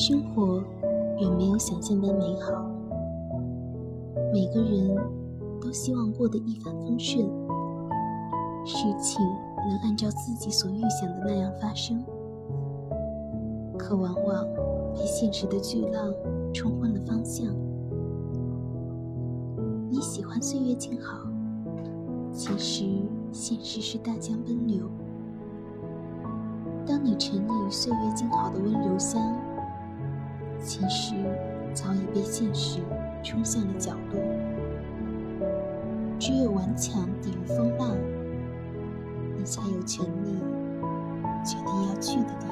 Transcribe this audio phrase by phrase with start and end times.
[0.00, 0.62] 生活
[1.18, 2.52] 远没有想象般美好。
[4.32, 4.96] 每个人
[5.60, 7.26] 都希望过得一帆风顺，
[8.64, 9.20] 事情
[9.68, 12.00] 能按照自己所预想的那样发生。
[13.76, 14.46] 可往往
[14.94, 16.14] 被现实的巨浪
[16.54, 17.52] 冲昏了方向。
[19.90, 21.28] 你喜欢岁月静好，
[22.32, 22.84] 其实
[23.32, 24.88] 现实是大江奔流。
[26.86, 29.20] 当你沉溺于岁月静好的温柔乡，
[30.60, 31.14] 其实
[31.72, 32.80] 早已被现实
[33.22, 34.20] 冲向了角落。
[36.18, 37.96] 只有顽强抵御风浪
[39.38, 40.36] 你才有权利
[41.44, 42.47] 决定要去的地方。